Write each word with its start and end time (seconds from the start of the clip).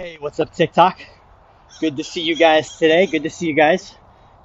Hey, 0.00 0.16
what's 0.20 0.38
up, 0.38 0.54
TikTok? 0.54 1.00
Good 1.80 1.96
to 1.96 2.04
see 2.04 2.20
you 2.20 2.36
guys 2.36 2.78
today. 2.78 3.06
Good 3.06 3.24
to 3.24 3.30
see 3.30 3.48
you 3.48 3.52
guys. 3.52 3.96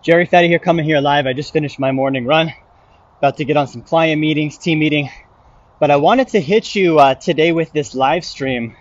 Jerry 0.02 0.26
Fetta 0.26 0.48
here, 0.48 0.58
coming 0.58 0.84
here 0.84 1.00
live. 1.00 1.28
I 1.28 1.34
just 1.34 1.54
finished 1.54 1.78
my 1.78 1.92
morning 1.92 2.26
run. 2.26 2.52
About 3.20 3.38
to 3.38 3.46
get 3.46 3.56
on 3.56 3.68
some 3.68 3.84
client 3.84 4.20
meetings, 4.20 4.58
team 4.58 4.80
meeting. 4.80 5.12
But 5.80 5.92
I 5.92 5.98
wanted 5.98 6.30
to 6.30 6.42
hit 6.42 6.74
you 6.74 6.98
uh, 6.98 7.14
today 7.14 7.52
with 7.52 7.72
this 7.72 7.94
live 7.94 8.26
stream 8.26 8.76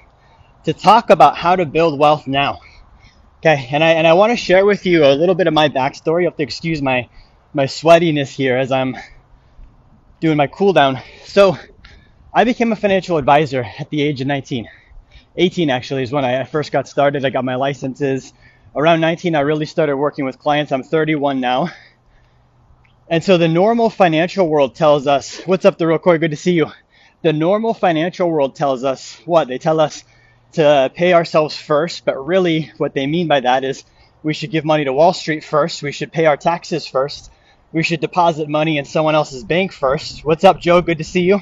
to 0.64 0.72
talk 0.72 1.10
about 1.10 1.36
how 1.36 1.56
to 1.56 1.66
build 1.66 1.98
wealth 1.98 2.26
now. 2.26 2.60
Okay, 3.40 3.68
and 3.70 3.84
I 3.84 3.90
and 3.90 4.06
I 4.06 4.14
want 4.14 4.30
to 4.30 4.36
share 4.38 4.64
with 4.64 4.86
you 4.86 5.04
a 5.04 5.12
little 5.12 5.34
bit 5.34 5.48
of 5.48 5.52
my 5.52 5.68
backstory. 5.68 6.22
You 6.22 6.28
have 6.28 6.38
to 6.38 6.42
excuse 6.42 6.80
my 6.80 7.06
my 7.52 7.66
sweatiness 7.66 8.30
here 8.30 8.56
as 8.56 8.72
I'm 8.72 8.96
doing 10.20 10.38
my 10.38 10.46
cool 10.46 10.72
down. 10.72 11.00
So, 11.26 11.58
I 12.32 12.44
became 12.44 12.72
a 12.72 12.76
financial 12.76 13.18
advisor 13.18 13.62
at 13.78 13.90
the 13.90 14.00
age 14.00 14.22
of 14.22 14.26
19. 14.26 14.68
18 15.36 15.70
actually 15.70 16.02
is 16.02 16.12
when 16.12 16.24
I 16.24 16.44
first 16.44 16.72
got 16.72 16.88
started. 16.88 17.24
I 17.24 17.30
got 17.30 17.44
my 17.44 17.54
licenses. 17.54 18.32
Around 18.74 19.00
19, 19.00 19.34
I 19.34 19.40
really 19.40 19.66
started 19.66 19.96
working 19.96 20.24
with 20.24 20.38
clients. 20.38 20.72
I'm 20.72 20.82
31 20.82 21.40
now. 21.40 21.70
And 23.08 23.22
so 23.22 23.36
the 23.36 23.48
normal 23.48 23.90
financial 23.90 24.48
world 24.48 24.74
tells 24.74 25.06
us, 25.06 25.40
what's 25.40 25.64
up, 25.64 25.76
the 25.78 25.86
real 25.86 25.98
core? 25.98 26.18
Good 26.18 26.30
to 26.30 26.36
see 26.36 26.52
you. 26.52 26.70
The 27.22 27.32
normal 27.32 27.74
financial 27.74 28.30
world 28.30 28.56
tells 28.56 28.84
us 28.84 29.20
what? 29.24 29.48
They 29.48 29.58
tell 29.58 29.80
us 29.80 30.04
to 30.52 30.90
pay 30.94 31.12
ourselves 31.12 31.56
first, 31.56 32.04
but 32.04 32.26
really 32.26 32.72
what 32.78 32.94
they 32.94 33.06
mean 33.06 33.28
by 33.28 33.40
that 33.40 33.64
is 33.64 33.84
we 34.22 34.34
should 34.34 34.50
give 34.50 34.64
money 34.64 34.84
to 34.84 34.92
Wall 34.92 35.12
Street 35.12 35.44
first. 35.44 35.82
We 35.82 35.92
should 35.92 36.12
pay 36.12 36.26
our 36.26 36.36
taxes 36.36 36.86
first. 36.86 37.30
We 37.72 37.82
should 37.82 38.00
deposit 38.00 38.48
money 38.48 38.78
in 38.78 38.84
someone 38.84 39.14
else's 39.14 39.44
bank 39.44 39.72
first. 39.72 40.24
What's 40.24 40.44
up, 40.44 40.60
Joe? 40.60 40.82
Good 40.82 40.98
to 40.98 41.04
see 41.04 41.22
you. 41.22 41.40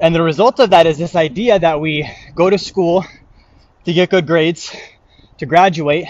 And 0.00 0.12
the 0.12 0.22
result 0.22 0.58
of 0.58 0.70
that 0.70 0.86
is 0.86 0.98
this 0.98 1.14
idea 1.14 1.58
that 1.58 1.80
we 1.80 2.10
go 2.34 2.50
to 2.50 2.58
school 2.58 3.04
to 3.84 3.92
get 3.92 4.10
good 4.10 4.26
grades, 4.26 4.74
to 5.38 5.46
graduate, 5.46 6.06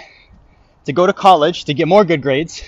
to 0.87 0.93
go 0.93 1.07
to 1.07 1.12
college, 1.12 1.66
to 1.66 1.74
get 1.74 1.87
more 1.87 2.05
good 2.05 2.23
grades. 2.23 2.62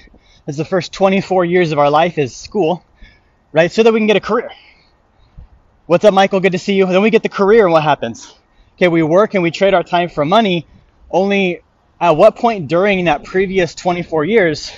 As 0.46 0.58
the 0.58 0.64
first 0.64 0.92
24 0.92 1.44
years 1.46 1.72
of 1.72 1.78
our 1.78 1.90
life 1.90 2.18
is 2.18 2.36
school, 2.36 2.84
right? 3.50 3.72
So 3.72 3.82
that 3.82 3.92
we 3.92 3.98
can 3.98 4.06
get 4.06 4.16
a 4.16 4.20
career. 4.20 4.50
What's 5.86 6.04
up, 6.04 6.12
Michael? 6.12 6.40
Good 6.40 6.52
to 6.52 6.58
see 6.58 6.74
you. 6.74 6.84
Then 6.86 7.02
we 7.02 7.10
get 7.10 7.22
the 7.22 7.28
career, 7.30 7.64
and 7.64 7.72
what 7.72 7.82
happens? 7.82 8.32
Okay, 8.74 8.88
we 8.88 9.02
work 9.02 9.34
and 9.34 9.42
we 9.42 9.50
trade 9.50 9.72
our 9.72 9.82
time 9.82 10.10
for 10.10 10.24
money. 10.24 10.66
Only 11.10 11.62
at 11.98 12.10
what 12.10 12.36
point 12.36 12.68
during 12.68 13.06
that 13.06 13.24
previous 13.24 13.74
24 13.74 14.26
years 14.26 14.70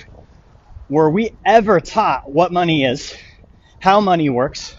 were 0.89 1.11
we 1.11 1.33
ever 1.45 1.81
taught 1.81 2.31
what 2.31 2.53
money 2.53 2.85
is, 2.85 3.17
how 3.81 4.01
money 4.01 4.31
works, 4.31 4.77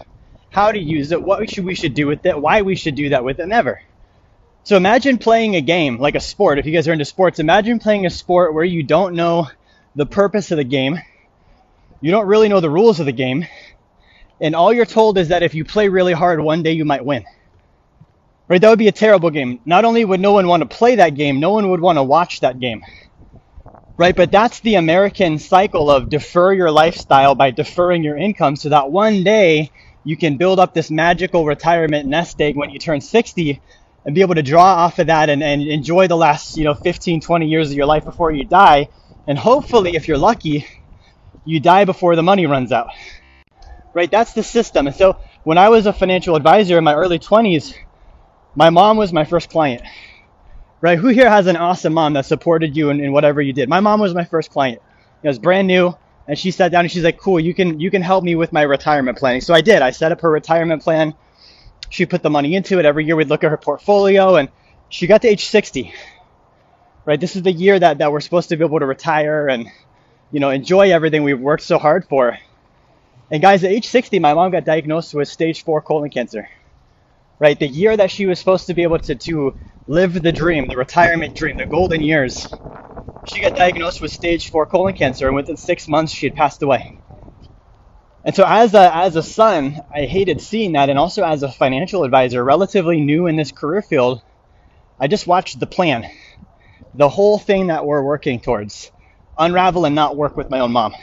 how 0.50 0.72
to 0.72 0.78
use 0.78 1.12
it, 1.12 1.22
what 1.22 1.40
we 1.40 1.46
should, 1.46 1.64
we 1.64 1.74
should 1.74 1.94
do 1.94 2.06
with 2.06 2.26
it, 2.26 2.40
why 2.40 2.62
we 2.62 2.76
should 2.76 2.96
do 2.96 3.10
that 3.10 3.24
with 3.24 3.38
it, 3.38 3.46
never. 3.46 3.80
So 4.64 4.76
imagine 4.76 5.18
playing 5.18 5.56
a 5.56 5.60
game 5.60 5.98
like 5.98 6.16
a 6.16 6.20
sport. 6.20 6.58
If 6.58 6.66
you 6.66 6.72
guys 6.72 6.86
are 6.86 6.92
into 6.92 7.04
sports, 7.04 7.38
imagine 7.38 7.78
playing 7.78 8.04
a 8.04 8.10
sport 8.10 8.52
where 8.52 8.64
you 8.64 8.82
don't 8.82 9.14
know 9.14 9.48
the 9.94 10.06
purpose 10.06 10.50
of 10.50 10.58
the 10.58 10.64
game, 10.64 10.98
you 12.00 12.10
don't 12.10 12.26
really 12.26 12.48
know 12.48 12.60
the 12.60 12.70
rules 12.70 13.00
of 13.00 13.06
the 13.06 13.12
game, 13.12 13.46
and 14.40 14.54
all 14.54 14.72
you're 14.72 14.86
told 14.86 15.18
is 15.18 15.28
that 15.28 15.42
if 15.42 15.54
you 15.54 15.64
play 15.64 15.88
really 15.88 16.12
hard, 16.12 16.40
one 16.40 16.62
day 16.62 16.72
you 16.72 16.84
might 16.84 17.04
win. 17.04 17.24
Right? 18.48 18.60
That 18.60 18.70
would 18.70 18.78
be 18.78 18.88
a 18.88 18.92
terrible 18.92 19.30
game. 19.30 19.60
Not 19.64 19.84
only 19.84 20.04
would 20.04 20.20
no 20.20 20.32
one 20.32 20.48
want 20.48 20.68
to 20.68 20.76
play 20.76 20.96
that 20.96 21.14
game, 21.14 21.38
no 21.38 21.52
one 21.52 21.70
would 21.70 21.80
want 21.80 21.98
to 21.98 22.02
watch 22.02 22.40
that 22.40 22.58
game. 22.58 22.82
Right? 23.96 24.16
But 24.16 24.32
that's 24.32 24.60
the 24.60 24.74
American 24.74 25.38
cycle 25.38 25.90
of 25.90 26.08
defer 26.08 26.52
your 26.52 26.70
lifestyle 26.70 27.34
by 27.34 27.50
deferring 27.50 28.02
your 28.02 28.16
income 28.16 28.56
so 28.56 28.70
that 28.70 28.90
one 28.90 29.22
day 29.22 29.70
you 30.04 30.16
can 30.16 30.36
build 30.36 30.58
up 30.58 30.74
this 30.74 30.90
magical 30.90 31.44
retirement 31.44 32.06
nest 32.08 32.40
egg 32.40 32.56
when 32.56 32.70
you 32.70 32.78
turn 32.78 33.00
60 33.00 33.60
and 34.04 34.14
be 34.14 34.22
able 34.22 34.34
to 34.34 34.42
draw 34.42 34.64
off 34.64 34.98
of 34.98 35.08
that 35.08 35.28
and, 35.28 35.42
and 35.42 35.62
enjoy 35.62 36.08
the 36.08 36.16
last, 36.16 36.56
you 36.56 36.64
know, 36.64 36.74
15, 36.74 37.20
20 37.20 37.46
years 37.46 37.70
of 37.70 37.76
your 37.76 37.86
life 37.86 38.04
before 38.04 38.30
you 38.30 38.44
die. 38.44 38.88
And 39.26 39.38
hopefully, 39.38 39.94
if 39.94 40.08
you're 40.08 40.18
lucky, 40.18 40.66
you 41.44 41.60
die 41.60 41.84
before 41.84 42.16
the 42.16 42.22
money 42.22 42.46
runs 42.46 42.72
out. 42.72 42.88
Right? 43.92 44.10
That's 44.10 44.32
the 44.32 44.42
system. 44.42 44.86
And 44.86 44.96
so 44.96 45.18
when 45.44 45.58
I 45.58 45.68
was 45.68 45.86
a 45.86 45.92
financial 45.92 46.36
advisor 46.36 46.78
in 46.78 46.84
my 46.84 46.94
early 46.94 47.18
20s, 47.18 47.74
my 48.54 48.70
mom 48.70 48.96
was 48.96 49.12
my 49.12 49.24
first 49.24 49.50
client. 49.50 49.82
Right? 50.80 50.98
Who 50.98 51.08
here 51.08 51.28
has 51.28 51.46
an 51.46 51.56
awesome 51.56 51.92
mom 51.92 52.14
that 52.14 52.24
supported 52.24 52.74
you 52.74 52.88
in, 52.88 53.00
in 53.00 53.12
whatever 53.12 53.42
you 53.42 53.52
did? 53.52 53.68
My 53.68 53.80
mom 53.80 54.00
was 54.00 54.14
my 54.14 54.24
first 54.24 54.50
client. 54.50 54.80
It 55.22 55.28
was 55.28 55.38
brand 55.38 55.66
new 55.68 55.94
and 56.26 56.38
she 56.38 56.50
sat 56.50 56.72
down 56.72 56.82
and 56.84 56.92
she's 56.92 57.04
like, 57.04 57.18
"Cool, 57.18 57.40
you 57.40 57.54
can 57.54 57.80
you 57.80 57.90
can 57.90 58.02
help 58.02 58.24
me 58.24 58.34
with 58.34 58.52
my 58.52 58.62
retirement 58.62 59.18
planning." 59.18 59.40
So 59.40 59.54
I 59.54 59.60
did. 59.60 59.82
I 59.82 59.90
set 59.90 60.12
up 60.12 60.20
her 60.22 60.30
retirement 60.30 60.82
plan. 60.82 61.14
She 61.90 62.06
put 62.06 62.22
the 62.22 62.30
money 62.30 62.54
into 62.54 62.78
it. 62.78 62.84
Every 62.84 63.04
year 63.04 63.16
we'd 63.16 63.28
look 63.28 63.44
at 63.44 63.50
her 63.50 63.56
portfolio, 63.58 64.36
and 64.36 64.50
she 64.88 65.06
got 65.06 65.22
to 65.22 65.28
age 65.28 65.46
60. 65.46 65.92
Right, 67.06 67.20
this 67.20 67.36
is 67.36 67.42
the 67.42 67.52
year 67.52 67.78
that 67.78 67.98
that 67.98 68.12
we're 68.12 68.20
supposed 68.20 68.50
to 68.50 68.56
be 68.56 68.64
able 68.64 68.80
to 68.80 68.86
retire 68.86 69.48
and 69.48 69.68
you 70.30 70.40
know 70.40 70.50
enjoy 70.50 70.92
everything 70.92 71.24
we've 71.24 71.40
worked 71.40 71.64
so 71.64 71.78
hard 71.78 72.06
for. 72.08 72.38
And 73.30 73.42
guys, 73.42 73.64
at 73.64 73.72
age 73.72 73.86
60, 73.88 74.18
my 74.20 74.34
mom 74.34 74.52
got 74.52 74.64
diagnosed 74.64 75.14
with 75.14 75.28
stage 75.28 75.64
four 75.64 75.82
colon 75.82 76.10
cancer. 76.10 76.48
Right, 77.40 77.58
the 77.58 77.68
year 77.68 77.96
that 77.96 78.10
she 78.10 78.26
was 78.26 78.38
supposed 78.38 78.66
to 78.68 78.74
be 78.74 78.82
able 78.84 78.98
to 79.00 79.14
to 79.16 79.56
live 79.86 80.20
the 80.22 80.32
dream, 80.32 80.68
the 80.68 80.76
retirement 80.76 81.34
dream, 81.34 81.56
the 81.56 81.66
golden 81.66 82.02
years 82.02 82.54
she 83.30 83.40
got 83.40 83.54
diagnosed 83.54 84.00
with 84.00 84.10
stage 84.10 84.50
four 84.50 84.66
colon 84.66 84.94
cancer, 84.94 85.28
and 85.28 85.36
within 85.36 85.56
six 85.56 85.86
months, 85.86 86.12
she 86.12 86.26
had 86.26 86.34
passed 86.34 86.62
away. 86.62 87.00
And 88.24 88.34
so, 88.34 88.44
as 88.44 88.74
a, 88.74 88.94
as 88.94 89.14
a 89.16 89.22
son, 89.22 89.80
I 89.94 90.06
hated 90.06 90.40
seeing 90.40 90.72
that, 90.72 90.90
and 90.90 90.98
also 90.98 91.24
as 91.24 91.42
a 91.42 91.52
financial 91.52 92.02
advisor, 92.02 92.42
relatively 92.42 93.00
new 93.00 93.28
in 93.28 93.36
this 93.36 93.52
career 93.52 93.82
field, 93.82 94.20
I 94.98 95.06
just 95.06 95.28
watched 95.28 95.60
the 95.60 95.66
plan, 95.66 96.10
the 96.94 97.08
whole 97.08 97.38
thing 97.38 97.68
that 97.68 97.86
we're 97.86 98.02
working 98.02 98.40
towards, 98.40 98.90
unravel 99.38 99.84
and 99.84 99.94
not 99.94 100.16
work 100.16 100.36
with 100.36 100.50
my 100.50 100.60
own 100.60 100.72
mom. 100.72 100.94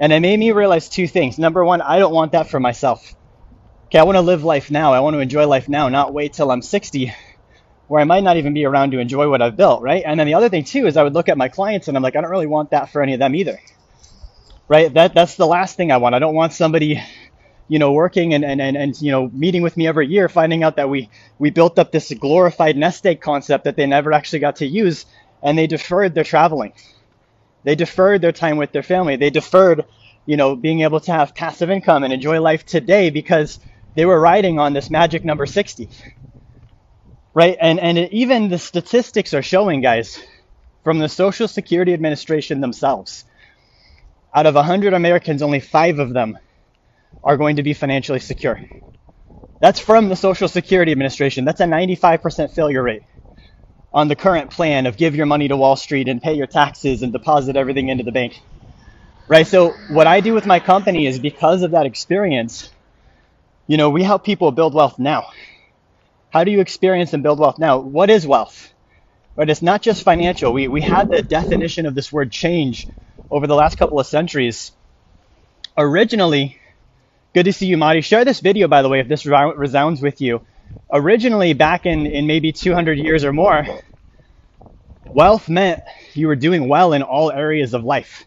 And 0.00 0.12
it 0.12 0.20
made 0.20 0.38
me 0.38 0.50
realize 0.50 0.88
two 0.88 1.06
things. 1.06 1.38
Number 1.38 1.64
one, 1.64 1.80
I 1.80 1.98
don't 1.98 2.12
want 2.12 2.32
that 2.32 2.50
for 2.50 2.58
myself. 2.58 3.14
Okay, 3.86 3.98
I 3.98 4.02
want 4.02 4.16
to 4.16 4.22
live 4.22 4.42
life 4.44 4.70
now. 4.70 4.92
I 4.92 5.00
want 5.00 5.14
to 5.14 5.20
enjoy 5.20 5.46
life 5.46 5.68
now, 5.68 5.88
not 5.88 6.12
wait 6.12 6.32
till 6.32 6.50
I'm 6.50 6.62
60 6.62 7.14
where 7.90 8.00
I 8.00 8.04
might 8.04 8.22
not 8.22 8.36
even 8.36 8.54
be 8.54 8.64
around 8.66 8.92
to 8.92 9.00
enjoy 9.00 9.28
what 9.28 9.42
I've 9.42 9.56
built, 9.56 9.82
right? 9.82 10.04
And 10.06 10.18
then 10.20 10.28
the 10.28 10.34
other 10.34 10.48
thing 10.48 10.62
too 10.62 10.86
is 10.86 10.96
I 10.96 11.02
would 11.02 11.12
look 11.12 11.28
at 11.28 11.36
my 11.36 11.48
clients 11.48 11.88
and 11.88 11.96
I'm 11.96 12.04
like, 12.04 12.14
I 12.14 12.20
don't 12.20 12.30
really 12.30 12.46
want 12.46 12.70
that 12.70 12.88
for 12.88 13.02
any 13.02 13.14
of 13.14 13.18
them 13.18 13.34
either, 13.34 13.58
right? 14.68 14.94
That 14.94 15.12
that's 15.12 15.34
the 15.34 15.44
last 15.44 15.76
thing 15.76 15.90
I 15.90 15.96
want. 15.96 16.14
I 16.14 16.20
don't 16.20 16.36
want 16.36 16.52
somebody, 16.52 17.02
you 17.66 17.80
know, 17.80 17.90
working 17.90 18.32
and 18.32 18.44
and 18.44 18.60
and, 18.60 18.76
and 18.76 19.02
you 19.02 19.10
know 19.10 19.28
meeting 19.32 19.62
with 19.62 19.76
me 19.76 19.88
every 19.88 20.06
year, 20.06 20.28
finding 20.28 20.62
out 20.62 20.76
that 20.76 20.88
we 20.88 21.10
we 21.40 21.50
built 21.50 21.80
up 21.80 21.90
this 21.90 22.12
glorified 22.12 22.76
nest 22.76 23.04
egg 23.04 23.20
concept 23.20 23.64
that 23.64 23.74
they 23.74 23.86
never 23.86 24.12
actually 24.12 24.38
got 24.38 24.56
to 24.56 24.66
use, 24.68 25.04
and 25.42 25.58
they 25.58 25.66
deferred 25.66 26.14
their 26.14 26.22
traveling, 26.22 26.72
they 27.64 27.74
deferred 27.74 28.20
their 28.20 28.30
time 28.30 28.56
with 28.56 28.70
their 28.70 28.84
family, 28.84 29.16
they 29.16 29.30
deferred, 29.30 29.84
you 30.26 30.36
know, 30.36 30.54
being 30.54 30.82
able 30.82 31.00
to 31.00 31.10
have 31.10 31.34
passive 31.34 31.70
income 31.70 32.04
and 32.04 32.12
enjoy 32.12 32.40
life 32.40 32.64
today 32.64 33.10
because 33.10 33.58
they 33.96 34.04
were 34.04 34.20
riding 34.20 34.60
on 34.60 34.74
this 34.74 34.90
magic 34.90 35.24
number 35.24 35.44
60 35.44 35.90
right? 37.34 37.56
And 37.60 37.80
and 37.80 37.98
even 37.98 38.48
the 38.48 38.58
statistics 38.58 39.34
are 39.34 39.42
showing, 39.42 39.80
guys, 39.80 40.18
from 40.84 40.98
the 40.98 41.08
Social 41.08 41.48
Security 41.48 41.94
Administration 41.94 42.60
themselves, 42.60 43.24
out 44.34 44.46
of 44.46 44.54
100 44.54 44.94
Americans, 44.94 45.42
only 45.42 45.60
five 45.60 45.98
of 45.98 46.12
them 46.12 46.38
are 47.22 47.36
going 47.36 47.56
to 47.56 47.62
be 47.62 47.74
financially 47.74 48.20
secure. 48.20 48.60
That's 49.60 49.80
from 49.80 50.08
the 50.08 50.16
Social 50.16 50.48
Security 50.48 50.92
Administration. 50.92 51.44
That's 51.44 51.60
a 51.60 51.64
95% 51.66 52.52
failure 52.52 52.82
rate 52.82 53.02
on 53.92 54.08
the 54.08 54.16
current 54.16 54.50
plan 54.50 54.86
of 54.86 54.96
give 54.96 55.16
your 55.16 55.26
money 55.26 55.48
to 55.48 55.56
Wall 55.56 55.76
Street 55.76 56.08
and 56.08 56.22
pay 56.22 56.34
your 56.34 56.46
taxes 56.46 57.02
and 57.02 57.12
deposit 57.12 57.56
everything 57.56 57.88
into 57.88 58.04
the 58.04 58.12
bank. 58.12 58.40
Right? 59.28 59.46
So 59.46 59.74
what 59.90 60.06
I 60.06 60.20
do 60.20 60.34
with 60.34 60.46
my 60.46 60.60
company 60.60 61.06
is 61.06 61.18
because 61.18 61.62
of 61.62 61.72
that 61.72 61.86
experience, 61.86 62.70
you 63.66 63.76
know, 63.76 63.90
we 63.90 64.02
help 64.02 64.24
people 64.24 64.52
build 64.52 64.74
wealth 64.74 64.98
now. 64.98 65.28
How 66.30 66.44
do 66.44 66.52
you 66.52 66.60
experience 66.60 67.12
and 67.12 67.22
build 67.22 67.40
wealth? 67.40 67.58
Now, 67.58 67.78
what 67.78 68.08
is 68.08 68.26
wealth? 68.26 68.72
But 69.34 69.50
it's 69.50 69.62
not 69.62 69.82
just 69.82 70.04
financial. 70.04 70.52
We, 70.52 70.68
we 70.68 70.80
had 70.80 71.10
the 71.10 71.22
definition 71.22 71.86
of 71.86 71.94
this 71.94 72.12
word 72.12 72.30
change 72.30 72.86
over 73.30 73.46
the 73.46 73.54
last 73.54 73.78
couple 73.78 73.98
of 73.98 74.06
centuries. 74.06 74.72
Originally, 75.76 76.58
good 77.34 77.44
to 77.44 77.52
see 77.52 77.66
you, 77.66 77.76
Marty. 77.76 78.00
Share 78.00 78.24
this 78.24 78.40
video, 78.40 78.68
by 78.68 78.82
the 78.82 78.88
way, 78.88 79.00
if 79.00 79.08
this 79.08 79.26
resounds 79.26 80.00
with 80.00 80.20
you. 80.20 80.42
Originally, 80.92 81.52
back 81.52 81.86
in, 81.86 82.06
in 82.06 82.26
maybe 82.26 82.52
200 82.52 82.98
years 82.98 83.24
or 83.24 83.32
more, 83.32 83.66
wealth 85.12 85.48
meant 85.48 85.80
you 86.14 86.28
were 86.28 86.36
doing 86.36 86.68
well 86.68 86.92
in 86.92 87.02
all 87.02 87.30
areas 87.30 87.74
of 87.74 87.84
life 87.84 88.24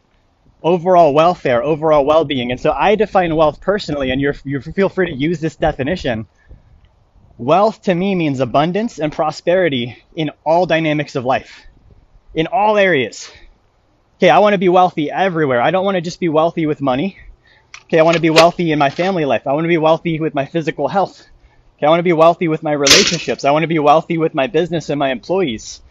overall 0.61 1.13
welfare, 1.13 1.61
overall 1.61 2.05
well 2.05 2.23
being. 2.23 2.51
And 2.51 2.59
so 2.59 2.71
I 2.71 2.95
define 2.95 3.35
wealth 3.35 3.59
personally, 3.59 4.11
and 4.11 4.21
you 4.21 4.33
feel 4.33 4.89
free 4.89 5.07
to 5.07 5.13
use 5.13 5.39
this 5.41 5.57
definition 5.57 6.25
Wealth 7.43 7.81
to 7.81 7.93
me 7.93 8.15
means 8.15 8.39
abundance 8.39 8.99
and 8.99 9.11
prosperity 9.11 9.97
in 10.15 10.31
all 10.45 10.65
dynamics 10.65 11.15
of 11.15 11.25
life, 11.25 11.65
in 12.33 12.47
all 12.47 12.77
areas. 12.77 13.29
Okay, 14.15 14.29
I 14.29 14.39
want 14.39 14.53
to 14.53 14.57
be 14.57 14.69
wealthy 14.69 15.11
everywhere. 15.11 15.61
I 15.61 15.71
don't 15.71 15.83
want 15.83 15.95
to 15.95 16.01
just 16.01 16.21
be 16.21 16.29
wealthy 16.29 16.67
with 16.67 16.79
money. 16.79 17.17
Okay, 17.83 17.99
I 17.99 18.03
want 18.03 18.15
to 18.15 18.21
be 18.21 18.29
wealthy 18.29 18.71
in 18.71 18.79
my 18.79 18.89
family 18.89 19.25
life. 19.25 19.45
I 19.45 19.51
want 19.51 19.65
to 19.65 19.75
be 19.75 19.77
wealthy 19.77 20.21
with 20.21 20.33
my 20.33 20.45
physical 20.45 20.87
health. 20.87 21.19
Okay, 21.77 21.85
I 21.85 21.89
want 21.89 21.99
to 21.99 22.03
be 22.03 22.13
wealthy 22.13 22.47
with 22.47 22.63
my 22.63 22.71
relationships. 22.71 23.43
I 23.43 23.51
want 23.51 23.63
to 23.63 23.67
be 23.67 23.77
wealthy 23.79 24.17
with 24.17 24.33
my 24.33 24.47
business 24.47 24.87
and 24.87 24.97
my 24.97 25.11
employees. 25.11 25.81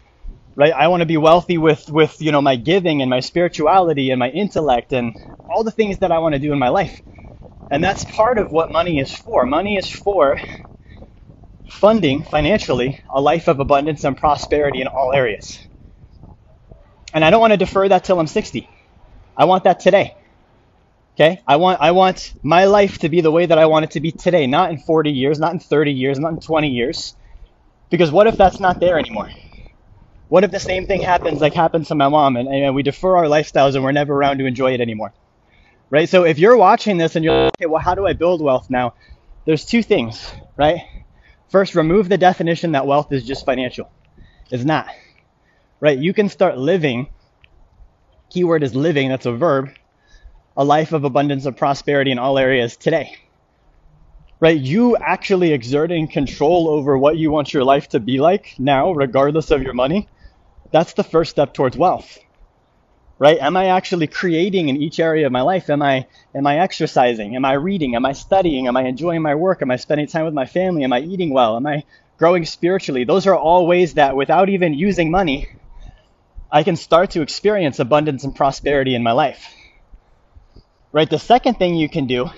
Right? 0.55 0.73
I 0.73 0.87
want 0.87 1.01
to 1.01 1.05
be 1.05 1.17
wealthy 1.17 1.59
with 1.59 1.87
with, 1.87 2.19
you 2.19 2.31
know, 2.31 2.41
my 2.41 2.55
giving 2.55 3.03
and 3.03 3.11
my 3.11 3.19
spirituality 3.19 4.09
and 4.09 4.17
my 4.17 4.31
intellect 4.31 4.91
and 4.91 5.13
all 5.47 5.63
the 5.63 5.69
things 5.69 5.99
that 5.99 6.11
I 6.11 6.17
want 6.17 6.33
to 6.33 6.39
do 6.39 6.51
in 6.51 6.57
my 6.57 6.69
life. 6.69 6.99
And 7.69 7.83
that's 7.83 8.05
part 8.05 8.39
of 8.39 8.51
what 8.51 8.71
money 8.71 8.97
is 8.97 9.13
for. 9.13 9.45
Money 9.45 9.77
is 9.77 9.87
for 9.87 10.39
funding 11.73 12.23
financially 12.23 13.01
a 13.09 13.19
life 13.19 13.47
of 13.47 13.59
abundance 13.59 14.03
and 14.03 14.15
prosperity 14.15 14.81
in 14.81 14.87
all 14.87 15.11
areas. 15.13 15.59
And 17.13 17.23
I 17.23 17.29
don't 17.29 17.41
want 17.41 17.51
to 17.51 17.57
defer 17.57 17.87
that 17.89 18.03
till 18.03 18.19
I'm 18.19 18.27
60. 18.27 18.69
I 19.37 19.45
want 19.45 19.65
that 19.65 19.79
today. 19.79 20.15
Okay? 21.15 21.41
I 21.47 21.57
want 21.57 21.81
I 21.81 21.91
want 21.91 22.33
my 22.41 22.65
life 22.65 22.99
to 22.99 23.09
be 23.09 23.21
the 23.21 23.31
way 23.31 23.45
that 23.45 23.57
I 23.59 23.67
want 23.67 23.85
it 23.85 23.91
to 23.91 23.99
be 23.99 24.11
today, 24.11 24.47
not 24.47 24.71
in 24.71 24.79
40 24.79 25.11
years, 25.11 25.39
not 25.39 25.53
in 25.53 25.59
30 25.59 25.91
years, 25.91 26.19
not 26.19 26.33
in 26.33 26.39
20 26.39 26.69
years. 26.69 27.15
Because 27.91 28.11
what 28.11 28.25
if 28.25 28.37
that's 28.37 28.59
not 28.59 28.79
there 28.79 28.97
anymore? 28.97 29.29
What 30.27 30.43
if 30.43 30.49
the 30.49 30.59
same 30.59 30.87
thing 30.87 31.01
happens 31.01 31.41
like 31.41 31.53
happens 31.53 31.89
to 31.89 31.95
my 31.95 32.09
mom 32.09 32.37
and, 32.37 32.47
and 32.49 32.73
we 32.73 32.81
defer 32.81 33.17
our 33.17 33.25
lifestyles 33.25 33.75
and 33.75 33.83
we're 33.83 33.91
never 33.91 34.15
around 34.15 34.39
to 34.39 34.45
enjoy 34.45 34.73
it 34.73 34.81
anymore? 34.81 35.13
Right? 35.91 36.09
So 36.09 36.23
if 36.23 36.39
you're 36.39 36.57
watching 36.57 36.97
this 36.97 37.15
and 37.15 37.23
you're 37.23 37.43
like, 37.45 37.53
okay, 37.59 37.67
well, 37.67 37.81
how 37.81 37.93
do 37.93 38.07
I 38.07 38.13
build 38.13 38.41
wealth 38.41 38.67
now? 38.69 38.95
There's 39.45 39.65
two 39.65 39.83
things, 39.83 40.33
right? 40.57 40.81
First, 41.53 41.75
remove 41.75 42.09
the 42.09 42.17
definition 42.17 42.71
that 42.71 42.87
wealth 42.87 43.13
is 43.13 43.23
just 43.23 43.45
financial. 43.45 43.91
It's 44.49 44.63
not. 44.63 44.87
Right? 45.79 45.99
You 45.99 46.11
can 46.11 46.27
start 46.27 46.57
living, 46.57 47.09
keyword 48.31 48.63
is 48.63 48.73
living, 48.73 49.09
that's 49.09 49.27
a 49.27 49.33
verb, 49.33 49.69
a 50.57 50.63
life 50.65 50.93
of 50.93 51.03
abundance 51.03 51.45
of 51.45 51.55
prosperity 51.55 52.09
in 52.09 52.17
all 52.17 52.39
areas 52.39 52.75
today. 52.75 53.15
Right? 54.39 54.59
You 54.59 54.97
actually 54.97 55.53
exerting 55.53 56.07
control 56.07 56.69
over 56.69 56.97
what 56.97 57.17
you 57.17 57.29
want 57.29 57.53
your 57.53 57.63
life 57.63 57.89
to 57.89 57.99
be 57.99 58.19
like 58.19 58.55
now, 58.57 58.91
regardless 58.91 59.51
of 59.51 59.61
your 59.61 59.75
money, 59.75 60.09
that's 60.71 60.93
the 60.93 61.03
first 61.03 61.29
step 61.29 61.53
towards 61.53 61.77
wealth. 61.77 62.17
Right? 63.19 63.37
Am 63.39 63.55
I 63.55 63.67
actually 63.67 64.07
creating 64.07 64.69
in 64.69 64.77
each 64.77 64.99
area 64.99 65.25
of 65.25 65.31
my 65.31 65.41
life? 65.41 65.69
Am 65.69 65.81
I 65.81 66.07
am 66.33 66.47
I 66.47 66.59
exercising? 66.59 67.35
Am 67.35 67.45
I 67.45 67.53
reading? 67.53 67.95
Am 67.95 68.05
I 68.05 68.13
studying? 68.13 68.67
Am 68.67 68.75
I 68.75 68.83
enjoying 68.83 69.21
my 69.21 69.35
work? 69.35 69.61
Am 69.61 69.71
I 69.71 69.77
spending 69.77 70.07
time 70.07 70.25
with 70.25 70.33
my 70.33 70.45
family? 70.45 70.83
Am 70.83 70.91
I 70.91 70.99
eating 70.99 71.31
well? 71.31 71.55
Am 71.55 71.65
I 71.65 71.83
growing 72.17 72.45
spiritually? 72.45 73.03
Those 73.03 73.27
are 73.27 73.35
all 73.35 73.67
ways 73.67 73.95
that 73.95 74.15
without 74.15 74.49
even 74.49 74.73
using 74.73 75.11
money, 75.11 75.47
I 76.51 76.63
can 76.63 76.75
start 76.75 77.11
to 77.11 77.21
experience 77.21 77.79
abundance 77.79 78.23
and 78.23 78.35
prosperity 78.35 78.95
in 78.95 79.03
my 79.03 79.11
life. 79.11 79.53
Right? 80.91 81.09
The 81.09 81.19
second 81.19 81.55
thing 81.55 81.75
you 81.75 81.89
can 81.89 82.07
do 82.07 82.29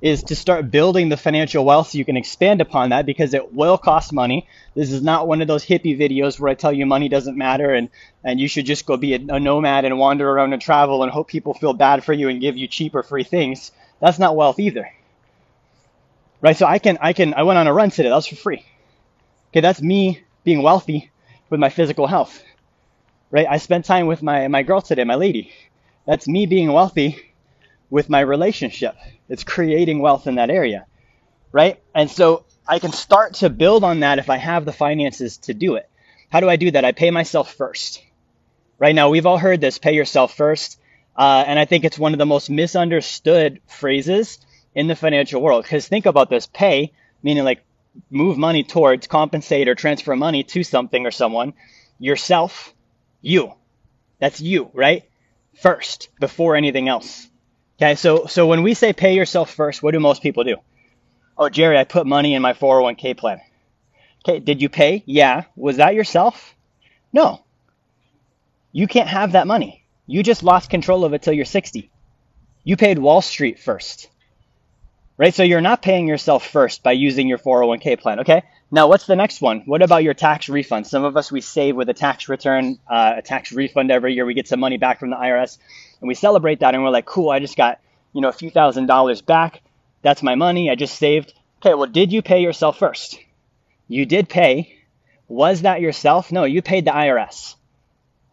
is 0.00 0.22
to 0.24 0.36
start 0.36 0.70
building 0.70 1.08
the 1.08 1.16
financial 1.16 1.64
wealth 1.64 1.88
so 1.88 1.98
you 1.98 2.04
can 2.04 2.16
expand 2.16 2.60
upon 2.60 2.90
that 2.90 3.04
because 3.04 3.34
it 3.34 3.52
will 3.52 3.76
cost 3.76 4.12
money. 4.12 4.46
This 4.74 4.92
is 4.92 5.02
not 5.02 5.26
one 5.26 5.42
of 5.42 5.48
those 5.48 5.64
hippie 5.64 5.98
videos 5.98 6.38
where 6.38 6.50
I 6.50 6.54
tell 6.54 6.72
you 6.72 6.86
money 6.86 7.08
doesn't 7.08 7.36
matter 7.36 7.74
and, 7.74 7.88
and 8.22 8.38
you 8.38 8.46
should 8.46 8.64
just 8.64 8.86
go 8.86 8.96
be 8.96 9.14
a, 9.14 9.16
a 9.16 9.40
nomad 9.40 9.84
and 9.84 9.98
wander 9.98 10.28
around 10.28 10.52
and 10.52 10.62
travel 10.62 11.02
and 11.02 11.10
hope 11.10 11.28
people 11.28 11.54
feel 11.54 11.72
bad 11.72 12.04
for 12.04 12.12
you 12.12 12.28
and 12.28 12.40
give 12.40 12.56
you 12.56 12.68
cheap 12.68 12.94
or 12.94 13.02
free 13.02 13.24
things. 13.24 13.72
That's 14.00 14.20
not 14.20 14.36
wealth 14.36 14.60
either. 14.60 14.88
Right? 16.40 16.56
So 16.56 16.66
I 16.66 16.78
can 16.78 16.98
I 17.00 17.12
can 17.12 17.34
I 17.34 17.42
went 17.42 17.58
on 17.58 17.66
a 17.66 17.72
run 17.72 17.90
today. 17.90 18.08
That 18.08 18.14
was 18.14 18.26
for 18.28 18.36
free. 18.36 18.64
Okay, 19.50 19.60
that's 19.60 19.82
me 19.82 20.22
being 20.44 20.62
wealthy 20.62 21.10
with 21.50 21.58
my 21.58 21.70
physical 21.70 22.06
health. 22.06 22.40
Right? 23.32 23.48
I 23.50 23.56
spent 23.56 23.84
time 23.84 24.06
with 24.06 24.22
my 24.22 24.46
my 24.46 24.62
girl 24.62 24.80
today, 24.80 25.02
my 25.02 25.16
lady. 25.16 25.52
That's 26.06 26.28
me 26.28 26.46
being 26.46 26.72
wealthy 26.72 27.27
with 27.90 28.08
my 28.08 28.20
relationship. 28.20 28.96
It's 29.28 29.44
creating 29.44 30.00
wealth 30.00 30.26
in 30.26 30.36
that 30.36 30.50
area, 30.50 30.86
right? 31.52 31.80
And 31.94 32.10
so 32.10 32.44
I 32.66 32.78
can 32.78 32.92
start 32.92 33.34
to 33.34 33.50
build 33.50 33.84
on 33.84 34.00
that 34.00 34.18
if 34.18 34.30
I 34.30 34.36
have 34.36 34.64
the 34.64 34.72
finances 34.72 35.38
to 35.38 35.54
do 35.54 35.76
it. 35.76 35.88
How 36.30 36.40
do 36.40 36.48
I 36.48 36.56
do 36.56 36.70
that? 36.70 36.84
I 36.84 36.92
pay 36.92 37.10
myself 37.10 37.54
first. 37.54 38.02
Right 38.78 38.94
now, 38.94 39.08
we've 39.10 39.26
all 39.26 39.38
heard 39.38 39.60
this 39.60 39.78
pay 39.78 39.94
yourself 39.94 40.36
first. 40.36 40.78
Uh, 41.16 41.42
and 41.46 41.58
I 41.58 41.64
think 41.64 41.84
it's 41.84 41.98
one 41.98 42.12
of 42.12 42.18
the 42.18 42.26
most 42.26 42.48
misunderstood 42.48 43.60
phrases 43.66 44.38
in 44.74 44.86
the 44.86 44.94
financial 44.94 45.42
world. 45.42 45.64
Because 45.64 45.88
think 45.88 46.06
about 46.06 46.30
this 46.30 46.46
pay, 46.46 46.92
meaning 47.22 47.44
like 47.44 47.64
move 48.10 48.38
money 48.38 48.62
towards, 48.62 49.06
compensate, 49.06 49.68
or 49.68 49.74
transfer 49.74 50.14
money 50.14 50.44
to 50.44 50.62
something 50.62 51.06
or 51.06 51.10
someone, 51.10 51.54
yourself, 51.98 52.72
you. 53.20 53.52
That's 54.20 54.40
you, 54.40 54.70
right? 54.74 55.04
First, 55.60 56.08
before 56.20 56.54
anything 56.54 56.88
else. 56.88 57.27
Okay, 57.80 57.94
so 57.94 58.26
so 58.26 58.46
when 58.46 58.64
we 58.64 58.74
say 58.74 58.92
pay 58.92 59.14
yourself 59.14 59.54
first, 59.54 59.82
what 59.82 59.92
do 59.92 60.00
most 60.00 60.20
people 60.20 60.42
do? 60.42 60.56
Oh, 61.36 61.48
Jerry, 61.48 61.78
I 61.78 61.84
put 61.84 62.06
money 62.06 62.34
in 62.34 62.42
my 62.42 62.52
401k 62.52 63.16
plan. 63.16 63.40
Okay, 64.24 64.40
did 64.40 64.60
you 64.60 64.68
pay? 64.68 65.04
Yeah. 65.06 65.44
Was 65.54 65.76
that 65.76 65.94
yourself? 65.94 66.54
No. 67.12 67.44
You 68.72 68.88
can't 68.88 69.08
have 69.08 69.32
that 69.32 69.46
money. 69.46 69.84
You 70.06 70.24
just 70.24 70.42
lost 70.42 70.70
control 70.70 71.04
of 71.04 71.14
it 71.14 71.22
till 71.22 71.32
you're 71.32 71.44
60. 71.44 71.90
You 72.64 72.76
paid 72.76 72.98
Wall 72.98 73.22
Street 73.22 73.60
first. 73.60 74.08
Right? 75.16 75.32
So 75.32 75.44
you're 75.44 75.60
not 75.60 75.80
paying 75.80 76.08
yourself 76.08 76.46
first 76.46 76.82
by 76.82 76.92
using 76.92 77.28
your 77.28 77.38
401k 77.38 78.00
plan. 78.00 78.20
Okay? 78.20 78.42
Now, 78.70 78.88
what's 78.88 79.06
the 79.06 79.16
next 79.16 79.40
one? 79.40 79.62
What 79.66 79.82
about 79.82 80.02
your 80.02 80.14
tax 80.14 80.48
refund? 80.48 80.86
Some 80.86 81.04
of 81.04 81.16
us, 81.16 81.32
we 81.32 81.40
save 81.40 81.76
with 81.76 81.88
a 81.88 81.94
tax 81.94 82.28
return, 82.28 82.78
uh, 82.88 83.14
a 83.18 83.22
tax 83.22 83.52
refund 83.52 83.90
every 83.90 84.14
year. 84.14 84.26
We 84.26 84.34
get 84.34 84.48
some 84.48 84.60
money 84.60 84.76
back 84.76 85.00
from 85.00 85.10
the 85.10 85.16
IRS 85.16 85.58
and 86.00 86.08
we 86.08 86.14
celebrate 86.14 86.60
that 86.60 86.74
and 86.74 86.82
we're 86.82 86.90
like, 86.90 87.06
cool, 87.06 87.30
I 87.30 87.38
just 87.38 87.56
got, 87.56 87.80
you 88.12 88.20
know, 88.20 88.28
a 88.28 88.32
few 88.32 88.50
thousand 88.50 88.86
dollars 88.86 89.22
back. 89.22 89.62
That's 90.02 90.22
my 90.22 90.34
money. 90.34 90.70
I 90.70 90.74
just 90.74 90.98
saved. 90.98 91.32
Okay, 91.60 91.74
well, 91.74 91.86
did 91.86 92.12
you 92.12 92.22
pay 92.22 92.40
yourself 92.40 92.78
first? 92.78 93.18
You 93.88 94.06
did 94.06 94.28
pay. 94.28 94.74
Was 95.26 95.62
that 95.62 95.80
yourself? 95.80 96.30
No, 96.30 96.44
you 96.44 96.62
paid 96.62 96.84
the 96.84 96.92
IRS. 96.92 97.54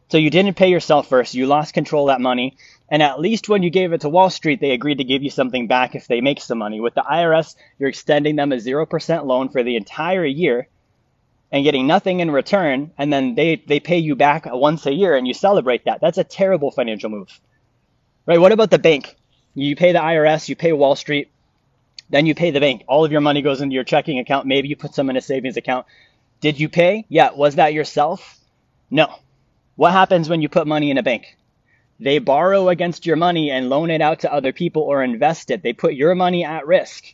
So 0.10 0.18
you 0.18 0.30
didn't 0.30 0.56
pay 0.56 0.70
yourself 0.70 1.10
first. 1.10 1.34
You 1.34 1.48
lost 1.48 1.74
control 1.74 2.10
of 2.10 2.14
that 2.14 2.22
money. 2.22 2.58
And 2.90 3.02
at 3.02 3.20
least 3.20 3.50
when 3.50 3.64
you 3.64 3.72
gave 3.72 3.94
it 3.94 4.02
to 4.02 4.10
Wall 4.10 4.30
Street, 4.30 4.62
they 4.62 4.72
agreed 4.72 5.00
to 5.00 5.04
give 5.04 5.24
you 5.24 5.32
something 5.32 5.68
back 5.68 5.96
if 5.96 6.08
they 6.08 6.22
make 6.22 6.40
some 6.40 6.60
money. 6.60 6.80
With 6.80 6.94
the 6.94 7.02
IRS, 7.02 7.56
you're 7.80 7.90
extending 7.90 8.36
them 8.36 8.52
a 8.52 8.58
0% 8.58 9.26
loan 9.26 9.50
for 9.50 9.64
the 9.64 9.76
entire 9.76 10.26
year 10.26 10.68
and 11.52 11.64
getting 11.64 11.88
nothing 11.88 12.20
in 12.20 12.30
return. 12.30 12.92
And 12.98 13.12
then 13.12 13.34
they, 13.34 13.56
they 13.56 13.80
pay 13.80 13.98
you 13.98 14.16
back 14.16 14.46
once 14.46 14.86
a 14.86 14.94
year 14.94 15.16
and 15.16 15.28
you 15.28 15.34
celebrate 15.34 15.86
that. 15.86 16.00
That's 16.02 16.20
a 16.20 16.24
terrible 16.24 16.70
financial 16.70 17.10
move. 17.10 17.40
Right? 18.26 18.40
What 18.40 18.52
about 18.52 18.72
the 18.72 18.80
bank? 18.80 19.16
You 19.54 19.76
pay 19.76 19.92
the 19.92 20.00
IRS, 20.00 20.50
you 20.50 20.56
pay 20.56 20.74
Wall 20.74 20.96
Street, 20.96 21.30
then 22.10 22.26
you 22.26 22.36
pay 22.36 22.52
the 22.52 22.60
bank. 22.60 22.84
All 22.88 23.06
of 23.06 23.12
your 23.12 23.22
money 23.22 23.42
goes 23.42 23.62
into 23.62 23.74
your 23.74 23.84
checking 23.84 24.20
account. 24.20 24.46
Maybe 24.46 24.68
you 24.68 24.76
put 24.76 24.94
some 24.94 25.10
in 25.10 25.18
a 25.18 25.22
savings 25.22 25.58
account. 25.58 25.86
Did 26.42 26.60
you 26.60 26.70
pay? 26.70 27.06
Yeah. 27.10 27.32
Was 27.32 27.56
that 27.56 27.74
yourself? 27.74 28.38
No. 28.92 29.14
What 29.76 29.92
happens 29.92 30.30
when 30.30 30.42
you 30.42 30.50
put 30.50 30.68
money 30.68 30.92
in 30.92 30.98
a 30.98 31.04
bank? 31.04 31.38
They 32.00 32.20
borrow 32.20 32.70
against 32.70 33.06
your 33.06 33.16
money 33.16 33.50
and 33.52 33.70
loan 33.70 33.90
it 33.90 34.02
out 34.02 34.20
to 34.22 34.34
other 34.34 34.52
people 34.52 34.84
or 34.84 35.02
invest 35.02 35.50
it. 35.50 35.64
They 35.64 35.74
put 35.74 35.94
your 35.94 36.14
money 36.14 36.44
at 36.44 36.68
risk 36.68 37.06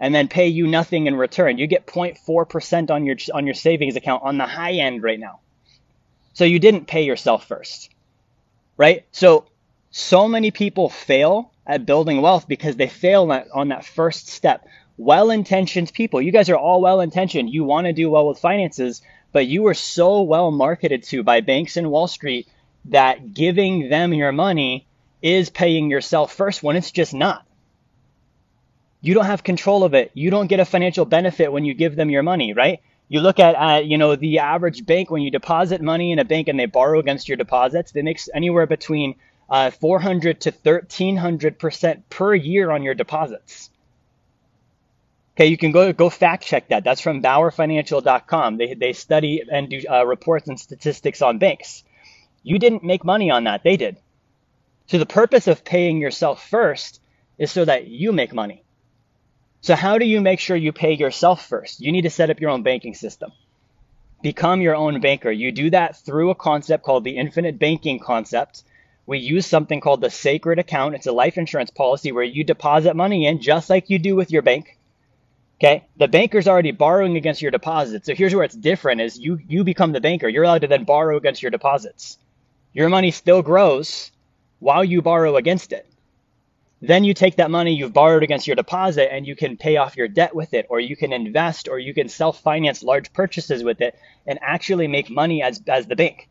and 0.00 0.14
then 0.14 0.28
pay 0.28 0.48
you 0.48 0.66
nothing 0.66 1.06
in 1.06 1.14
return. 1.14 1.58
You 1.58 1.66
get 1.66 1.86
0.4% 1.86 2.90
on 2.90 3.04
your 3.04 3.16
on 3.32 3.46
your 3.46 3.54
savings 3.54 3.96
account 3.96 4.22
on 4.24 4.38
the 4.38 4.46
high 4.46 4.72
end 4.72 5.02
right 5.02 5.20
now. 5.20 5.40
So 6.32 6.44
you 6.44 6.58
didn't 6.58 6.86
pay 6.86 7.04
yourself 7.04 7.46
first. 7.46 7.90
Right? 8.76 9.04
So 9.12 9.46
so 9.96 10.26
many 10.26 10.50
people 10.50 10.88
fail 10.88 11.52
at 11.64 11.86
building 11.86 12.20
wealth 12.20 12.48
because 12.48 12.74
they 12.74 12.88
fail 12.88 13.30
on 13.54 13.68
that 13.68 13.84
first 13.84 14.26
step. 14.26 14.66
Well 14.96 15.30
intentioned 15.30 15.92
people, 15.92 16.20
you 16.20 16.32
guys 16.32 16.50
are 16.50 16.56
all 16.56 16.80
well 16.80 17.00
intentioned. 17.00 17.48
You 17.48 17.62
want 17.62 17.86
to 17.86 17.92
do 17.92 18.10
well 18.10 18.26
with 18.26 18.40
finances, 18.40 19.02
but 19.30 19.46
you 19.46 19.68
are 19.68 19.74
so 19.74 20.22
well 20.22 20.50
marketed 20.50 21.04
to 21.04 21.22
by 21.22 21.42
banks 21.42 21.76
and 21.76 21.92
Wall 21.92 22.08
Street 22.08 22.48
that 22.86 23.34
giving 23.34 23.88
them 23.88 24.12
your 24.12 24.32
money 24.32 24.84
is 25.22 25.48
paying 25.48 25.90
yourself 25.90 26.32
first 26.32 26.60
when 26.60 26.74
it's 26.74 26.90
just 26.90 27.14
not. 27.14 27.46
You 29.00 29.14
don't 29.14 29.26
have 29.26 29.44
control 29.44 29.84
of 29.84 29.94
it. 29.94 30.10
You 30.12 30.28
don't 30.30 30.48
get 30.48 30.58
a 30.58 30.64
financial 30.64 31.04
benefit 31.04 31.52
when 31.52 31.64
you 31.64 31.72
give 31.72 31.94
them 31.94 32.10
your 32.10 32.24
money, 32.24 32.52
right? 32.52 32.80
You 33.06 33.20
look 33.20 33.38
at, 33.38 33.54
uh, 33.54 33.78
you 33.78 33.96
know, 33.96 34.16
the 34.16 34.40
average 34.40 34.84
bank 34.84 35.08
when 35.08 35.22
you 35.22 35.30
deposit 35.30 35.80
money 35.80 36.10
in 36.10 36.18
a 36.18 36.24
bank 36.24 36.48
and 36.48 36.58
they 36.58 36.66
borrow 36.66 36.98
against 36.98 37.28
your 37.28 37.36
deposits, 37.36 37.92
they 37.92 38.02
make 38.02 38.18
anywhere 38.34 38.66
between 38.66 39.14
uh, 39.48 39.70
400 39.70 40.40
to 40.42 40.50
1300 40.50 41.58
percent 41.58 42.08
per 42.08 42.34
year 42.34 42.70
on 42.70 42.82
your 42.82 42.94
deposits. 42.94 43.70
Okay, 45.36 45.46
you 45.46 45.56
can 45.56 45.72
go 45.72 45.92
go 45.92 46.10
fact 46.10 46.44
check 46.44 46.68
that. 46.68 46.84
That's 46.84 47.00
from 47.00 47.22
BauerFinancial.com. 47.22 48.56
They 48.56 48.74
they 48.74 48.92
study 48.92 49.42
and 49.50 49.68
do 49.68 49.82
uh, 49.90 50.06
reports 50.06 50.48
and 50.48 50.58
statistics 50.58 51.22
on 51.22 51.38
banks. 51.38 51.84
You 52.42 52.58
didn't 52.58 52.84
make 52.84 53.04
money 53.04 53.30
on 53.30 53.44
that; 53.44 53.64
they 53.64 53.76
did. 53.76 53.96
So 54.86 54.98
the 54.98 55.06
purpose 55.06 55.46
of 55.46 55.64
paying 55.64 55.98
yourself 55.98 56.46
first 56.48 57.00
is 57.38 57.50
so 57.50 57.64
that 57.64 57.88
you 57.88 58.12
make 58.12 58.32
money. 58.32 58.62
So 59.60 59.74
how 59.74 59.98
do 59.98 60.04
you 60.04 60.20
make 60.20 60.40
sure 60.40 60.56
you 60.56 60.72
pay 60.72 60.92
yourself 60.92 61.46
first? 61.46 61.80
You 61.80 61.90
need 61.90 62.02
to 62.02 62.10
set 62.10 62.30
up 62.30 62.38
your 62.38 62.50
own 62.50 62.62
banking 62.62 62.94
system. 62.94 63.32
Become 64.22 64.60
your 64.60 64.76
own 64.76 65.00
banker. 65.00 65.30
You 65.30 65.52
do 65.52 65.70
that 65.70 65.96
through 65.96 66.30
a 66.30 66.34
concept 66.34 66.84
called 66.84 67.02
the 67.02 67.16
infinite 67.16 67.58
banking 67.58 67.98
concept 67.98 68.62
we 69.06 69.18
use 69.18 69.46
something 69.46 69.80
called 69.80 70.00
the 70.00 70.10
sacred 70.10 70.58
account. 70.58 70.94
It's 70.94 71.06
a 71.06 71.12
life 71.12 71.36
insurance 71.36 71.70
policy 71.70 72.12
where 72.12 72.24
you 72.24 72.44
deposit 72.44 72.96
money 72.96 73.26
in 73.26 73.40
just 73.40 73.68
like 73.68 73.90
you 73.90 73.98
do 73.98 74.16
with 74.16 74.30
your 74.30 74.42
bank. 74.42 74.78
Okay? 75.60 75.86
The 75.96 76.08
banker's 76.08 76.48
already 76.48 76.72
borrowing 76.72 77.16
against 77.16 77.42
your 77.42 77.50
deposits. 77.50 78.06
So 78.06 78.14
here's 78.14 78.34
where 78.34 78.44
it's 78.44 78.56
different 78.56 79.00
is 79.00 79.18
you 79.18 79.38
you 79.46 79.64
become 79.64 79.92
the 79.92 80.00
banker. 80.00 80.28
You're 80.28 80.44
allowed 80.44 80.62
to 80.62 80.68
then 80.68 80.84
borrow 80.84 81.16
against 81.16 81.42
your 81.42 81.50
deposits. 81.50 82.18
Your 82.72 82.88
money 82.88 83.10
still 83.10 83.42
grows 83.42 84.10
while 84.58 84.84
you 84.84 85.02
borrow 85.02 85.36
against 85.36 85.72
it. 85.72 85.86
Then 86.80 87.04
you 87.04 87.14
take 87.14 87.36
that 87.36 87.50
money 87.50 87.74
you've 87.74 87.92
borrowed 87.94 88.22
against 88.22 88.46
your 88.46 88.56
deposit 88.56 89.10
and 89.12 89.26
you 89.26 89.36
can 89.36 89.56
pay 89.56 89.76
off 89.76 89.96
your 89.96 90.08
debt 90.08 90.34
with 90.34 90.52
it, 90.52 90.66
or 90.68 90.80
you 90.80 90.96
can 90.96 91.12
invest, 91.12 91.68
or 91.68 91.78
you 91.78 91.94
can 91.94 92.08
self 92.08 92.40
finance 92.40 92.82
large 92.82 93.12
purchases 93.12 93.64
with 93.64 93.80
it 93.80 93.98
and 94.26 94.38
actually 94.42 94.88
make 94.88 95.08
money 95.08 95.42
as, 95.42 95.62
as 95.66 95.86
the 95.86 95.96
bank. 95.96 96.28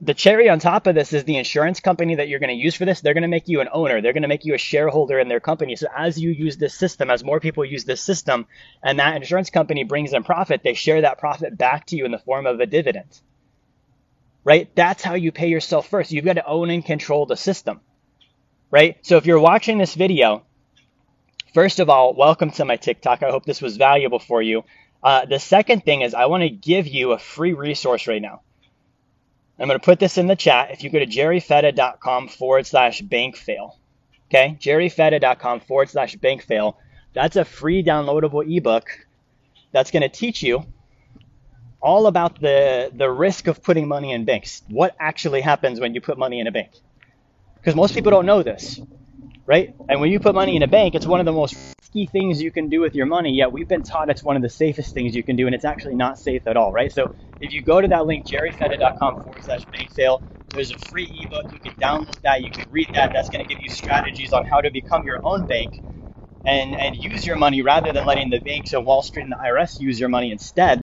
The 0.00 0.14
cherry 0.14 0.48
on 0.48 0.60
top 0.60 0.86
of 0.86 0.94
this 0.94 1.12
is 1.12 1.24
the 1.24 1.38
insurance 1.38 1.80
company 1.80 2.14
that 2.14 2.28
you're 2.28 2.38
going 2.38 2.56
to 2.56 2.62
use 2.62 2.76
for 2.76 2.84
this. 2.84 3.00
They're 3.00 3.14
going 3.14 3.22
to 3.22 3.28
make 3.28 3.48
you 3.48 3.60
an 3.60 3.68
owner. 3.72 4.00
They're 4.00 4.12
going 4.12 4.22
to 4.22 4.28
make 4.28 4.44
you 4.44 4.54
a 4.54 4.58
shareholder 4.58 5.18
in 5.18 5.26
their 5.26 5.40
company. 5.40 5.74
So 5.74 5.88
as 5.94 6.16
you 6.16 6.30
use 6.30 6.56
this 6.56 6.74
system, 6.74 7.10
as 7.10 7.24
more 7.24 7.40
people 7.40 7.64
use 7.64 7.84
this 7.84 8.00
system, 8.00 8.46
and 8.80 9.00
that 9.00 9.16
insurance 9.16 9.50
company 9.50 9.82
brings 9.82 10.12
in 10.12 10.22
profit, 10.22 10.62
they 10.62 10.74
share 10.74 11.00
that 11.00 11.18
profit 11.18 11.58
back 11.58 11.86
to 11.86 11.96
you 11.96 12.04
in 12.04 12.12
the 12.12 12.18
form 12.18 12.46
of 12.46 12.60
a 12.60 12.66
dividend. 12.66 13.20
Right? 14.44 14.72
That's 14.76 15.02
how 15.02 15.14
you 15.14 15.32
pay 15.32 15.48
yourself 15.48 15.88
first. 15.88 16.12
You've 16.12 16.24
got 16.24 16.34
to 16.34 16.46
own 16.46 16.70
and 16.70 16.84
control 16.84 17.26
the 17.26 17.36
system. 17.36 17.80
Right? 18.70 19.04
So 19.04 19.16
if 19.16 19.26
you're 19.26 19.40
watching 19.40 19.78
this 19.78 19.94
video, 19.94 20.44
first 21.54 21.80
of 21.80 21.90
all, 21.90 22.14
welcome 22.14 22.52
to 22.52 22.64
my 22.64 22.76
TikTok. 22.76 23.24
I 23.24 23.30
hope 23.30 23.44
this 23.44 23.60
was 23.60 23.76
valuable 23.76 24.20
for 24.20 24.42
you. 24.42 24.62
Uh, 25.02 25.26
the 25.26 25.40
second 25.40 25.84
thing 25.84 26.02
is 26.02 26.14
I 26.14 26.26
want 26.26 26.44
to 26.44 26.50
give 26.50 26.86
you 26.86 27.12
a 27.12 27.18
free 27.18 27.52
resource 27.52 28.06
right 28.06 28.22
now. 28.22 28.42
I'm 29.58 29.66
going 29.66 29.78
to 29.78 29.84
put 29.84 29.98
this 29.98 30.18
in 30.18 30.28
the 30.28 30.36
chat. 30.36 30.70
If 30.70 30.84
you 30.84 30.90
go 30.90 31.00
to 31.00 31.06
jerryfetta.com 31.06 32.28
forward 32.28 32.66
slash 32.66 33.00
bank 33.00 33.36
fail, 33.36 33.78
okay, 34.28 34.56
jerryfetta.com 34.60 35.60
forward 35.60 35.90
slash 35.90 36.14
bank 36.16 36.42
fail, 36.42 36.78
that's 37.12 37.36
a 37.36 37.44
free 37.44 37.82
downloadable 37.82 38.44
ebook 38.56 38.88
that's 39.72 39.90
going 39.90 40.02
to 40.02 40.08
teach 40.08 40.42
you 40.42 40.64
all 41.80 42.06
about 42.06 42.40
the, 42.40 42.90
the 42.94 43.10
risk 43.10 43.46
of 43.48 43.62
putting 43.62 43.88
money 43.88 44.12
in 44.12 44.24
banks. 44.24 44.62
What 44.68 44.94
actually 45.00 45.40
happens 45.40 45.80
when 45.80 45.94
you 45.94 46.00
put 46.00 46.18
money 46.18 46.40
in 46.40 46.46
a 46.46 46.52
bank? 46.52 46.70
Because 47.56 47.74
most 47.74 47.94
people 47.94 48.10
don't 48.10 48.26
know 48.26 48.42
this, 48.42 48.80
right? 49.46 49.74
And 49.88 50.00
when 50.00 50.10
you 50.10 50.20
put 50.20 50.34
money 50.34 50.54
in 50.56 50.62
a 50.62 50.68
bank, 50.68 50.94
it's 50.94 51.06
one 51.06 51.20
of 51.20 51.26
the 51.26 51.32
most 51.32 51.56
risky 51.88 52.06
things 52.06 52.42
you 52.42 52.50
can 52.52 52.68
do 52.68 52.80
with 52.80 52.94
your 52.94 53.06
money. 53.06 53.32
Yet 53.34 53.52
we've 53.52 53.68
been 53.68 53.82
taught 53.82 54.10
it's 54.10 54.24
one 54.24 54.36
of 54.36 54.42
the 54.42 54.48
safest 54.48 54.92
things 54.94 55.14
you 55.14 55.22
can 55.24 55.36
do, 55.36 55.46
and 55.46 55.54
it's 55.54 55.64
actually 55.64 55.94
not 55.94 56.18
safe 56.18 56.46
at 56.46 56.56
all, 56.56 56.72
right? 56.72 56.92
So 56.92 57.14
if 57.40 57.52
you 57.52 57.62
go 57.62 57.80
to 57.80 57.88
that 57.88 58.06
link, 58.06 58.26
jerryfetta.com 58.26 59.16
forward 59.22 59.42
slash 59.42 59.64
bank 59.66 59.90
fail, 59.90 60.22
there's 60.50 60.70
a 60.70 60.78
free 60.78 61.04
ebook. 61.24 61.46
You 61.52 61.60
can 61.60 61.74
download 61.80 62.20
that. 62.22 62.42
You 62.42 62.50
can 62.50 62.70
read 62.70 62.88
that. 62.94 63.12
That's 63.12 63.28
going 63.30 63.44
to 63.44 63.48
give 63.48 63.60
you 63.62 63.68
strategies 63.70 64.32
on 64.32 64.44
how 64.44 64.60
to 64.60 64.70
become 64.70 65.04
your 65.04 65.20
own 65.24 65.46
bank 65.46 65.82
and, 66.44 66.76
and 66.76 66.96
use 66.96 67.26
your 67.26 67.36
money 67.36 67.62
rather 67.62 67.92
than 67.92 68.06
letting 68.06 68.30
the 68.30 68.40
banks 68.40 68.72
and 68.72 68.86
Wall 68.86 69.02
Street 69.02 69.24
and 69.24 69.32
the 69.32 69.36
IRS 69.36 69.80
use 69.80 70.00
your 70.00 70.08
money 70.08 70.32
instead. 70.32 70.76